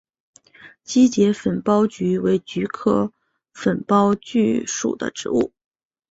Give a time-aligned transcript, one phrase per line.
[0.83, 3.13] 基节粉苞菊为菊科
[3.53, 5.53] 粉苞苣属的植物。